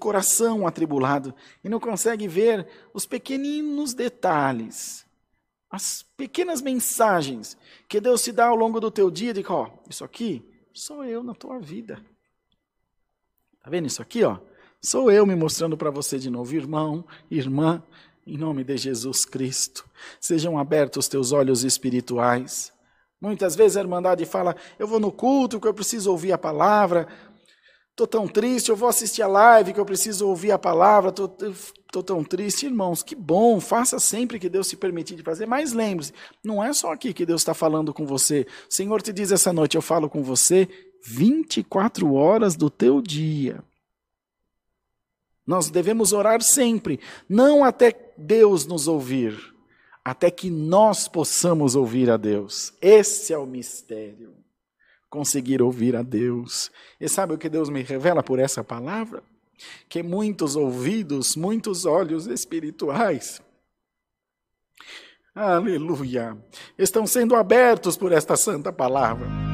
coração 0.00 0.66
atribulado 0.66 1.32
e 1.62 1.68
não 1.68 1.78
consegue 1.78 2.26
ver 2.26 2.66
os 2.92 3.06
pequeninos 3.06 3.94
detalhes, 3.94 5.06
as 5.70 6.02
pequenas 6.16 6.60
mensagens 6.60 7.56
que 7.88 8.00
Deus 8.00 8.24
te 8.24 8.32
dá 8.32 8.46
ao 8.46 8.56
longo 8.56 8.80
do 8.80 8.90
teu 8.90 9.08
dia, 9.08 9.32
de 9.32 9.44
ó, 9.48 9.70
isso 9.88 10.04
aqui 10.04 10.44
sou 10.74 11.04
eu 11.04 11.22
na 11.22 11.34
tua 11.34 11.60
vida. 11.60 12.04
Tá 13.62 13.70
vendo 13.70 13.86
isso 13.86 14.02
aqui, 14.02 14.24
ó? 14.24 14.38
Sou 14.82 15.12
eu 15.12 15.26
me 15.26 15.36
mostrando 15.36 15.76
para 15.76 15.90
você 15.90 16.18
de 16.18 16.30
novo, 16.30 16.54
irmão, 16.54 17.04
irmã, 17.30 17.82
em 18.26 18.38
nome 18.38 18.64
de 18.64 18.76
Jesus 18.76 19.24
Cristo. 19.24 19.88
Sejam 20.18 20.58
abertos 20.58 21.04
os 21.04 21.08
teus 21.08 21.32
olhos 21.32 21.62
espirituais. 21.62 22.72
Muitas 23.20 23.54
vezes 23.54 23.76
a 23.76 23.80
Irmandade 23.80 24.24
fala: 24.24 24.56
Eu 24.78 24.86
vou 24.86 24.98
no 24.98 25.12
culto 25.12 25.58
porque 25.58 25.68
eu 25.68 25.74
preciso 25.74 26.10
ouvir 26.10 26.32
a 26.32 26.38
palavra. 26.38 27.06
Estou 27.90 28.06
tão 28.06 28.26
triste, 28.26 28.70
eu 28.70 28.76
vou 28.76 28.88
assistir 28.88 29.20
a 29.20 29.26
live 29.26 29.74
que 29.74 29.80
eu 29.80 29.84
preciso 29.84 30.26
ouvir 30.26 30.52
a 30.52 30.58
palavra. 30.58 31.10
Estou 31.10 32.02
tão 32.02 32.24
triste. 32.24 32.66
Irmãos, 32.66 33.02
que 33.02 33.14
bom, 33.14 33.60
faça 33.60 33.98
sempre 33.98 34.38
que 34.38 34.48
Deus 34.48 34.68
te 34.68 34.76
permitir 34.76 35.16
de 35.16 35.22
fazer. 35.22 35.46
Mas 35.46 35.72
lembre-se: 35.72 36.12
não 36.42 36.64
é 36.64 36.72
só 36.72 36.92
aqui 36.92 37.12
que 37.12 37.26
Deus 37.26 37.42
está 37.42 37.52
falando 37.52 37.92
com 37.92 38.06
você. 38.06 38.46
O 38.70 38.74
Senhor 38.74 39.02
te 39.02 39.12
diz 39.12 39.30
essa 39.32 39.52
noite: 39.52 39.76
Eu 39.76 39.82
falo 39.82 40.08
com 40.08 40.22
você 40.22 40.68
24 41.04 42.14
horas 42.14 42.56
do 42.56 42.70
teu 42.70 43.02
dia. 43.02 43.62
Nós 45.46 45.68
devemos 45.68 46.12
orar 46.12 46.42
sempre, 46.42 47.00
não 47.28 47.64
até 47.64 47.92
Deus 48.16 48.66
nos 48.66 48.86
ouvir, 48.86 49.36
até 50.04 50.30
que 50.30 50.48
nós 50.48 51.08
possamos 51.08 51.74
ouvir 51.74 52.08
a 52.08 52.16
Deus. 52.16 52.72
Esse 52.80 53.32
é 53.32 53.38
o 53.38 53.46
mistério. 53.46 54.32
Conseguir 55.10 55.60
ouvir 55.60 55.96
a 55.96 56.02
Deus. 56.02 56.70
E 56.98 57.08
sabe 57.08 57.34
o 57.34 57.38
que 57.38 57.48
Deus 57.48 57.68
me 57.68 57.82
revela 57.82 58.22
por 58.22 58.38
essa 58.38 58.64
palavra? 58.64 59.22
Que 59.88 60.02
muitos 60.02 60.56
ouvidos, 60.56 61.36
muitos 61.36 61.84
olhos 61.84 62.26
espirituais, 62.26 63.42
aleluia, 65.34 66.38
estão 66.78 67.06
sendo 67.06 67.34
abertos 67.34 67.94
por 67.94 68.10
esta 68.10 68.36
santa 68.36 68.72
palavra 68.72 69.49